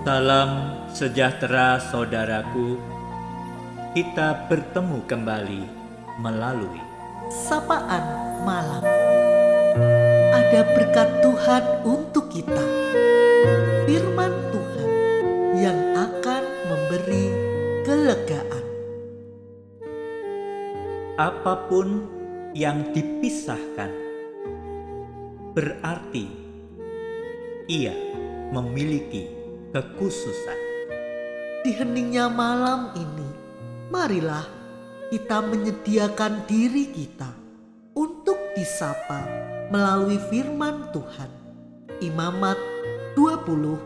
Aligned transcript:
Salam 0.00 0.80
sejahtera 0.96 1.76
saudaraku. 1.76 2.80
Kita 3.92 4.48
bertemu 4.48 5.04
kembali 5.04 5.62
melalui 6.24 6.80
sapaan 7.28 8.00
malam. 8.40 8.80
Ada 10.32 10.72
berkat 10.72 11.20
Tuhan 11.20 11.64
untuk 11.84 12.32
kita. 12.32 12.64
Firman 13.84 14.32
Tuhan 14.48 14.90
yang 15.60 15.78
akan 15.92 16.42
memberi 16.72 17.26
kelegaan. 17.84 18.64
apa 21.20 21.68
pun 21.68 22.08
yang 22.56 22.96
dipisahkan 22.96 23.92
berarti 25.52 26.24
ia 27.68 27.92
memiliki 28.56 29.39
kekhususan. 29.70 30.58
Di 31.60 31.76
heningnya 31.76 32.26
malam 32.26 32.90
ini, 32.96 33.30
marilah 33.92 34.46
kita 35.10 35.42
menyediakan 35.44 36.46
diri 36.46 36.90
kita 36.90 37.30
untuk 37.94 38.38
disapa 38.54 39.26
melalui 39.70 40.18
firman 40.30 40.90
Tuhan. 40.90 41.30
Imamat 42.00 42.56
20 43.14 43.76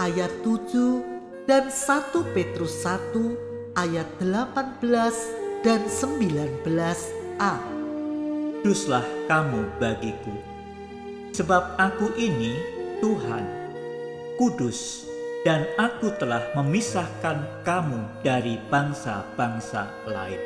ayat 0.00 0.32
7 0.40 1.44
dan 1.44 1.68
1 1.68 2.34
Petrus 2.34 2.86
1 2.86 3.76
ayat 3.76 4.08
18 4.18 5.62
dan 5.62 5.80
19a. 5.84 7.54
Kuduslah 8.58 9.06
kamu 9.30 9.64
bagiku, 9.78 10.34
sebab 11.32 11.78
aku 11.78 12.12
ini 12.18 12.58
Tuhan, 12.98 13.46
kudus, 14.34 15.07
dan 15.48 15.64
aku 15.80 16.12
telah 16.20 16.44
memisahkan 16.52 17.64
kamu 17.64 18.04
dari 18.20 18.60
bangsa-bangsa 18.68 19.88
lain, 20.04 20.36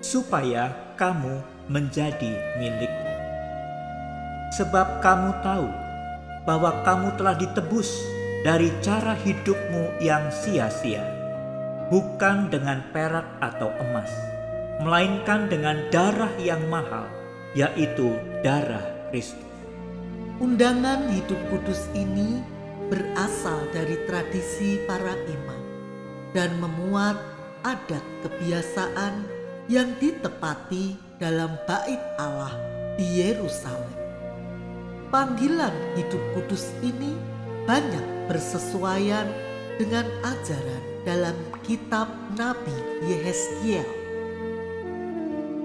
supaya 0.00 0.72
kamu 0.96 1.36
menjadi 1.68 2.32
milikku. 2.56 3.12
Sebab 4.56 5.04
kamu 5.04 5.36
tahu 5.44 5.68
bahwa 6.48 6.80
kamu 6.80 7.12
telah 7.20 7.36
ditebus 7.36 7.92
dari 8.40 8.72
cara 8.80 9.12
hidupmu 9.20 10.00
yang 10.00 10.24
sia-sia, 10.32 11.04
bukan 11.92 12.48
dengan 12.48 12.80
perak 12.88 13.28
atau 13.44 13.68
emas, 13.84 14.08
melainkan 14.80 15.52
dengan 15.52 15.76
darah 15.92 16.32
yang 16.40 16.64
mahal, 16.72 17.04
yaitu 17.52 18.16
darah 18.40 19.12
Kristus. 19.12 19.44
Undangan 20.40 21.12
hidup 21.12 21.36
kudus 21.52 21.84
ini 21.92 22.40
berasal 22.92 23.72
dari 23.72 23.96
tradisi 24.04 24.76
para 24.84 25.16
imam 25.24 25.62
dan 26.36 26.52
memuat 26.60 27.16
adat 27.64 28.04
kebiasaan 28.20 29.24
yang 29.64 29.96
ditepati 29.96 31.00
dalam 31.16 31.56
bait 31.64 32.04
Allah 32.20 32.52
di 33.00 33.24
Yerusalem. 33.24 33.96
Panggilan 35.08 35.72
hidup 35.96 36.20
kudus 36.36 36.68
ini 36.84 37.16
banyak 37.64 38.28
bersesuaian 38.28 39.24
dengan 39.80 40.04
ajaran 40.20 40.84
dalam 41.08 41.36
kitab 41.64 42.12
Nabi 42.36 42.76
Yehezkiel. 43.08 43.88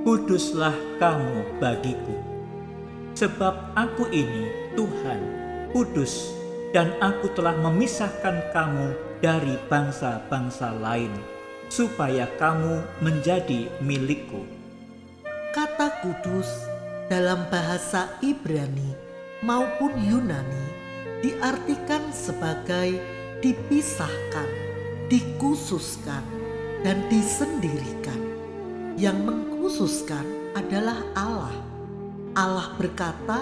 Kuduslah 0.08 0.75
kamu 1.03 1.59
bagiku, 1.59 2.16
sebab 3.20 3.75
aku 3.75 4.08
ini 4.16 4.72
Tuhan, 4.80 5.20
kudus, 5.75 6.36
dan 6.76 6.92
aku 7.00 7.32
telah 7.32 7.56
memisahkan 7.60 8.52
kamu 8.52 8.92
dari 9.23 9.56
bangsa-bangsa 9.72 10.76
lain, 10.78 11.11
supaya 11.72 12.28
kamu 12.36 12.83
menjadi 13.00 13.72
milikku. 13.80 14.44
Kata 15.56 16.04
kudus 16.04 16.48
dalam 17.08 17.48
bahasa 17.50 18.14
Ibrani 18.20 18.94
maupun 19.42 19.95
Yunani 19.95 20.66
diartikan 21.23 22.04
sebagai 22.14 23.00
dipisahkan, 23.42 24.50
dikhususkan, 25.10 26.22
dan 26.86 27.02
disendirikan. 27.10 28.22
Yang 28.98 29.17
mengkhususkan 29.30 30.26
adalah 30.58 30.98
Allah. 31.14 31.58
Allah 32.38 32.70
berkata, 32.77 33.42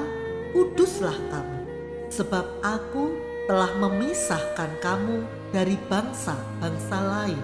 "Kuduslah 0.56 1.16
kamu, 1.32 1.65
sebab 2.10 2.46
Aku 2.66 3.14
telah 3.46 3.70
memisahkan 3.78 4.70
kamu 4.82 5.24
dari 5.54 5.78
bangsa-bangsa 5.90 6.98
lain." 7.02 7.42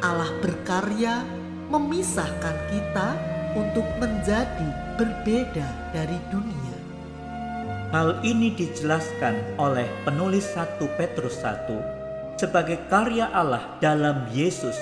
Allah 0.00 0.32
berkarya 0.40 1.20
memisahkan 1.68 2.56
kita 2.72 3.08
untuk 3.54 3.84
menjadi 4.00 4.68
berbeda 4.96 5.68
dari 5.92 6.18
dunia. 6.32 6.76
Hal 7.90 8.22
ini 8.22 8.54
dijelaskan 8.54 9.58
oleh 9.58 9.86
penulis 10.06 10.46
1 10.54 10.78
Petrus 10.94 11.42
1 11.42 12.38
sebagai 12.38 12.78
karya 12.88 13.28
Allah 13.28 13.76
dalam 13.82 14.30
Yesus 14.30 14.78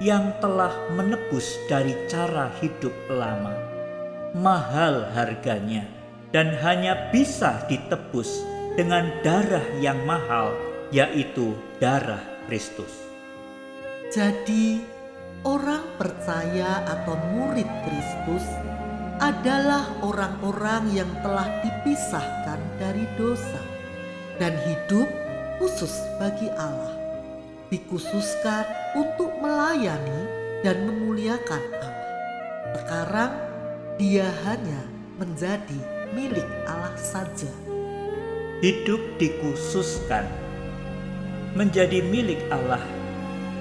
yang 0.00 0.34
telah 0.42 0.72
menebus 0.96 1.58
dari 1.68 1.94
cara 2.10 2.50
hidup 2.58 2.94
lama. 3.12 3.52
Mahal 4.32 5.12
harganya 5.12 5.86
dan 6.32 6.52
hanya 6.60 7.08
bisa 7.08 7.64
ditebus 7.66 8.44
dengan 8.76 9.08
darah 9.24 9.64
yang 9.80 9.98
mahal 10.04 10.52
yaitu 10.92 11.56
darah 11.80 12.20
Kristus. 12.48 13.08
Jadi, 14.08 14.80
orang 15.44 15.84
percaya 16.00 16.84
atau 16.88 17.16
murid 17.36 17.68
Kristus 17.84 18.44
adalah 19.18 19.84
orang-orang 20.00 20.94
yang 20.94 21.10
telah 21.20 21.48
dipisahkan 21.60 22.60
dari 22.78 23.04
dosa 23.18 23.60
dan 24.38 24.54
hidup 24.64 25.10
khusus 25.58 25.92
bagi 26.16 26.48
Allah. 26.56 26.94
Dikhususkan 27.68 28.64
untuk 28.96 29.28
melayani 29.44 30.24
dan 30.64 30.88
memuliakan 30.88 31.62
Allah. 31.84 32.08
Sekarang 32.80 33.32
dia 34.00 34.24
hanya 34.48 34.80
menjadi 35.20 35.97
milik 36.16 36.46
Allah 36.64 36.96
saja. 36.96 37.50
Hidup 38.58 39.00
dikhususkan 39.22 40.26
menjadi 41.54 42.02
milik 42.02 42.42
Allah 42.50 42.82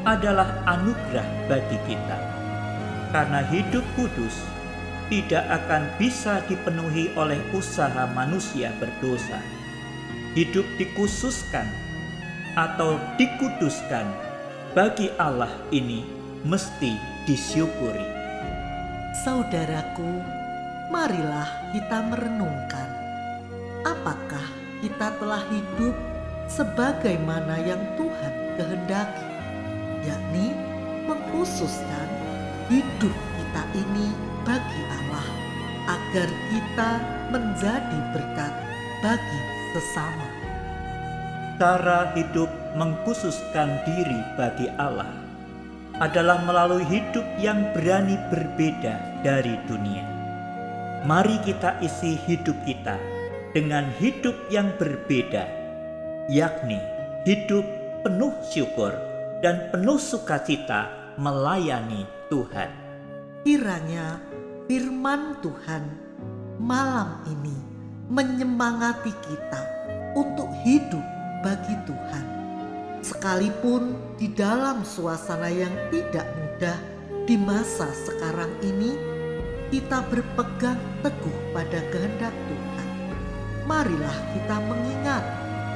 adalah 0.08 0.64
anugerah 0.66 1.28
bagi 1.52 1.78
kita. 1.86 2.18
Karena 3.12 3.44
hidup 3.48 3.84
kudus 3.96 4.36
tidak 5.08 5.44
akan 5.48 5.88
bisa 5.96 6.44
dipenuhi 6.52 7.12
oleh 7.16 7.40
usaha 7.56 8.08
manusia 8.12 8.72
berdosa. 8.80 9.40
Hidup 10.36 10.68
dikhususkan 10.76 11.66
atau 12.60 13.00
dikuduskan 13.16 14.06
bagi 14.76 15.10
Allah 15.18 15.52
ini 15.72 16.04
mesti 16.46 16.94
disyukuri. 17.26 18.06
Saudaraku, 19.26 20.37
marilah 20.88 21.48
kita 21.76 22.00
merenungkan 22.08 22.90
apakah 23.84 24.46
kita 24.80 25.12
telah 25.20 25.44
hidup 25.52 25.96
sebagaimana 26.48 27.60
yang 27.60 27.82
Tuhan 28.00 28.34
kehendaki, 28.56 29.28
yakni 30.08 30.56
mengkhususkan 31.04 32.08
hidup 32.72 33.12
kita 33.12 33.64
ini 33.76 34.08
bagi 34.48 34.82
Allah 35.04 35.28
agar 35.88 36.30
kita 36.52 36.92
menjadi 37.36 38.00
berkat 38.16 38.54
bagi 39.04 39.42
sesama. 39.76 40.28
Cara 41.58 42.16
hidup 42.16 42.48
mengkhususkan 42.80 43.82
diri 43.84 44.20
bagi 44.40 44.72
Allah 44.80 45.10
adalah 45.98 46.46
melalui 46.46 46.86
hidup 46.86 47.26
yang 47.42 47.74
berani 47.74 48.16
berbeda 48.30 49.26
dari 49.26 49.58
dunia. 49.66 50.07
Mari 51.08 51.40
kita 51.40 51.80
isi 51.80 52.20
hidup 52.20 52.68
kita 52.68 53.00
dengan 53.56 53.88
hidup 53.96 54.36
yang 54.52 54.76
berbeda, 54.76 55.48
yakni 56.28 56.76
hidup 57.24 57.64
penuh 58.04 58.36
syukur 58.52 58.92
dan 59.40 59.72
penuh 59.72 59.96
sukacita 59.96 60.92
melayani 61.16 62.04
Tuhan. 62.28 62.68
Kiranya 63.48 64.20
firman 64.68 65.40
Tuhan 65.40 65.88
malam 66.60 67.24
ini 67.32 67.56
menyemangati 68.12 69.16
kita 69.24 69.62
untuk 70.12 70.52
hidup 70.68 71.08
bagi 71.40 71.88
Tuhan. 71.88 72.26
Sekalipun 73.00 73.96
di 74.20 74.28
dalam 74.36 74.84
suasana 74.84 75.48
yang 75.48 75.72
tidak 75.88 76.28
mudah 76.36 76.76
di 77.24 77.40
masa 77.40 77.88
sekarang 77.96 78.52
ini, 78.60 79.17
kita 79.68 80.04
berpegang 80.08 80.80
teguh 81.04 81.38
pada 81.52 81.80
kehendak 81.92 82.36
Tuhan. 82.36 82.88
Marilah 83.68 84.18
kita 84.32 84.58
mengingat 84.64 85.24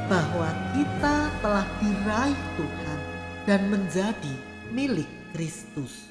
bahwa 0.07 0.49
kita 0.75 1.15
telah 1.39 1.67
diraih 1.79 2.41
Tuhan 2.59 2.99
dan 3.47 3.61
menjadi 3.67 4.35
milik 4.71 5.07
Kristus. 5.35 6.10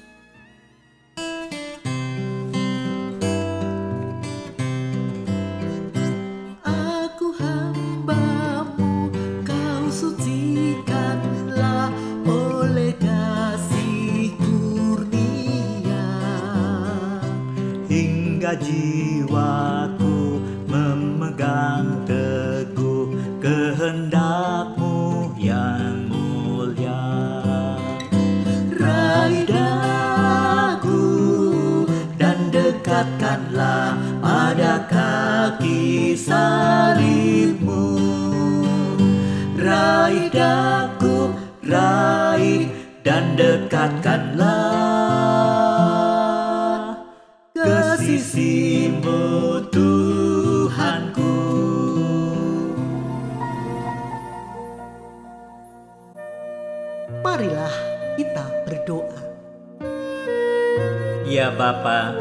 Hingga 17.91 18.55
jiwaku 18.55 20.39
memegang 20.71 22.07
teguh 22.07 23.11
kehendakmu 23.43 25.27
yang 25.35 26.07
mulia. 26.07 27.03
Raih 28.79 29.43
daku 29.43 31.03
dan 32.15 32.39
dekatkanlah 32.55 33.99
pada 34.23 34.87
kaki 34.87 36.15
salibmu. 36.15 37.99
Raih 39.59 40.31
daku, 40.31 41.35
raih 41.67 42.71
dan 43.03 43.35
dekatkanlah 43.35 45.10
sisimu 48.21 49.57
Tuhanku. 49.73 51.33
Marilah 57.25 57.73
kita 58.21 58.45
berdoa. 58.69 59.21
Ya 61.25 61.49
Bapa, 61.49 62.13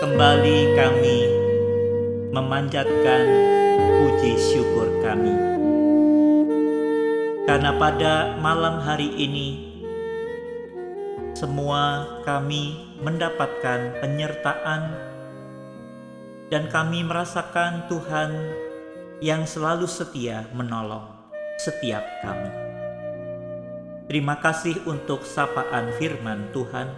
kembali 0.00 0.58
kami 0.72 1.18
memanjatkan 2.32 3.24
puji 3.76 4.40
syukur 4.40 4.88
kami. 5.04 5.36
Karena 7.44 7.76
pada 7.76 8.40
malam 8.40 8.80
hari 8.80 9.12
ini 9.20 9.76
semua 11.36 12.08
kami 12.24 12.91
mendapatkan 13.02 13.98
penyertaan 13.98 14.82
dan 16.54 16.70
kami 16.70 17.02
merasakan 17.02 17.90
Tuhan 17.90 18.30
yang 19.18 19.42
selalu 19.42 19.90
setia 19.90 20.46
menolong 20.54 21.10
setiap 21.58 22.06
kami. 22.22 22.50
Terima 24.06 24.38
kasih 24.38 24.86
untuk 24.86 25.26
sapaan 25.26 25.90
firman 25.98 26.50
Tuhan, 26.54 26.90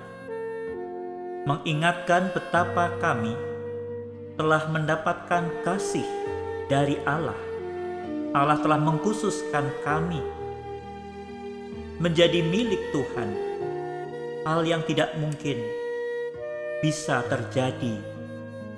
mengingatkan 1.49 2.33
betapa 2.37 2.93
kami 3.01 3.33
telah 4.37 4.67
mendapatkan 4.69 5.47
kasih 5.65 6.05
dari 6.69 7.01
Allah. 7.09 7.39
Allah 8.35 8.59
telah 8.59 8.81
mengkhususkan 8.83 9.71
kami 9.87 10.19
menjadi 12.03 12.43
milik 12.43 12.91
Tuhan, 12.91 13.31
hal 14.43 14.67
yang 14.67 14.83
tidak 14.83 15.15
mungkin 15.23 15.84
bisa 16.85 17.25
terjadi 17.25 17.97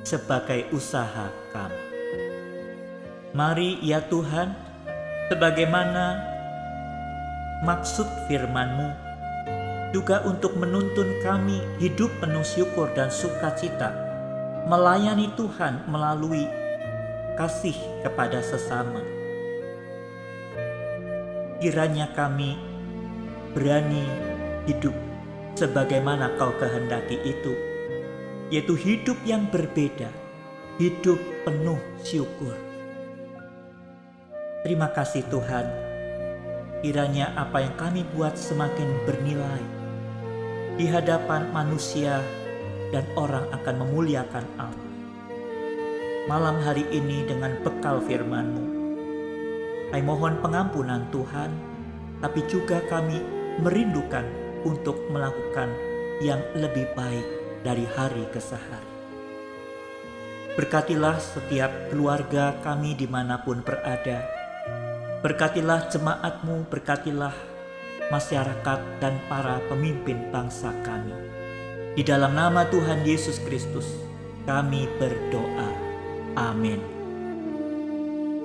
sebagai 0.06 0.70
usaha 0.70 1.26
kami. 1.50 1.82
Mari 3.34 3.82
ya 3.82 3.98
Tuhan, 4.06 4.54
sebagaimana 5.26 6.22
maksud 7.66 8.06
firman-Mu 8.30 8.88
juga 9.90 10.22
untuk 10.22 10.54
menuntun 10.54 11.18
kami 11.18 11.58
hidup 11.82 12.14
penuh 12.22 12.46
syukur 12.46 12.94
dan 12.94 13.10
sukacita, 13.10 13.90
melayani 14.70 15.26
Tuhan 15.34 15.90
melalui 15.90 16.46
kasih 17.34 17.74
kepada 18.06 18.38
sesama. 18.38 19.02
Kiranya 21.58 22.14
kami 22.14 22.54
berani 23.50 24.06
hidup 24.70 24.94
sebagaimana 25.58 26.38
Kau 26.38 26.54
kehendaki 26.54 27.18
itu, 27.26 27.75
yaitu 28.50 28.78
hidup 28.78 29.18
yang 29.26 29.50
berbeda, 29.50 30.10
hidup 30.78 31.18
penuh 31.42 31.80
syukur. 32.06 32.54
Terima 34.62 34.90
kasih 34.90 35.26
Tuhan 35.30 35.66
kiranya 36.84 37.32
apa 37.34 37.64
yang 37.64 37.74
kami 37.74 38.06
buat 38.14 38.36
semakin 38.38 38.86
bernilai 39.08 39.64
di 40.76 40.86
hadapan 40.86 41.48
manusia 41.50 42.20
dan 42.94 43.02
orang 43.18 43.48
akan 43.50 43.74
memuliakan 43.82 44.46
Allah. 44.60 44.86
Malam 46.26 46.58
hari 46.62 46.86
ini 46.90 47.26
dengan 47.26 47.54
bekal 47.62 48.02
firman-Mu, 48.02 48.64
kami 49.90 50.02
mohon 50.02 50.38
pengampunan 50.42 51.06
Tuhan, 51.10 51.50
tapi 52.22 52.42
juga 52.50 52.82
kami 52.90 53.22
merindukan 53.62 54.26
untuk 54.66 54.98
melakukan 55.10 55.70
yang 56.22 56.42
lebih 56.58 56.86
baik 56.98 57.35
dari 57.66 57.82
hari 57.98 58.22
ke 58.30 58.38
sehari. 58.38 58.94
Berkatilah 60.54 61.18
setiap 61.18 61.90
keluarga 61.90 62.54
kami 62.62 62.94
di 62.94 63.10
mana 63.10 63.42
pun 63.42 63.66
berada, 63.66 64.22
Berkatilah 65.26 65.90
jemaatmu, 65.90 66.70
berkatilah 66.70 67.34
masyarakat 68.14 68.78
dan 69.02 69.18
para 69.26 69.58
pemimpin 69.66 70.30
bangsa 70.30 70.70
kami. 70.86 71.10
Di 71.98 72.06
dalam 72.06 72.36
nama 72.36 72.62
Tuhan 72.70 73.02
Yesus 73.02 73.42
Kristus, 73.42 73.90
kami 74.46 74.86
berdoa. 75.02 75.70
Amin. 76.38 76.78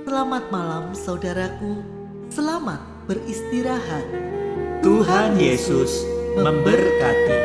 Selamat 0.08 0.50
malam 0.50 0.96
saudaraku, 0.98 1.86
selamat 2.34 2.82
beristirahat. 3.06 4.08
Tuhan 4.82 5.38
Yesus 5.38 6.02
memberkati. 6.34 7.40